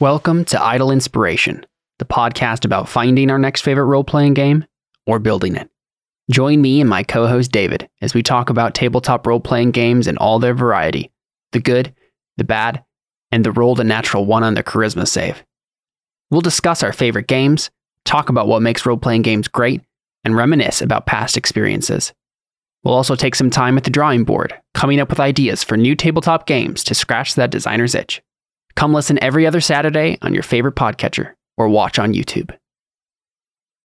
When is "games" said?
9.70-10.08, 17.28-17.70, 19.22-19.46, 26.48-26.82